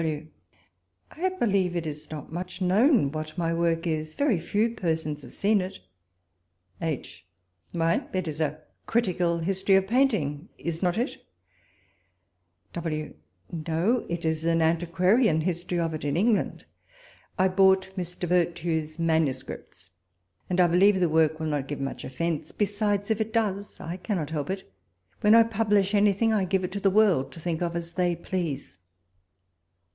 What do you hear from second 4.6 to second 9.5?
persons have seen it. H. Why, it is a critical